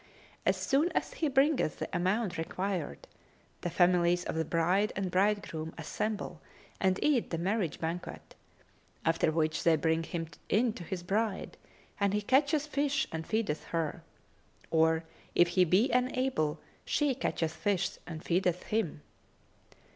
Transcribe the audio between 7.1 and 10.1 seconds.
the marriage banquet; after which they bring